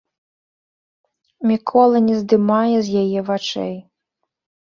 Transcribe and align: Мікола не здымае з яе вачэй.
Мікола 1.49 1.97
не 2.07 2.15
здымае 2.21 2.77
з 2.87 3.05
яе 3.05 3.19
вачэй. 3.29 3.73